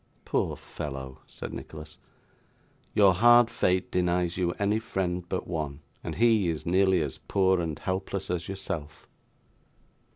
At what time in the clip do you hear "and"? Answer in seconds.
6.03-6.15, 7.61-7.77